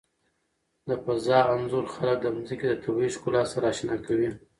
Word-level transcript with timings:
د 0.87 0.89
فضا 1.03 1.39
انځور 1.53 1.85
خلک 1.95 2.17
د 2.21 2.27
ځمکې 2.35 2.67
د 2.69 2.73
طبیعي 2.83 3.09
ښکلا 3.15 3.41
سره 3.51 3.65
آشنا 3.71 3.95
کوي. 4.05 4.29